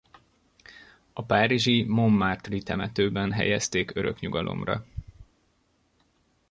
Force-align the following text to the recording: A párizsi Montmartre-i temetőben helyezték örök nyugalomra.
A 1.13 1.23
párizsi 1.25 1.83
Montmartre-i 1.83 2.61
temetőben 2.63 3.31
helyezték 3.31 3.95
örök 3.95 4.19
nyugalomra. 4.19 4.85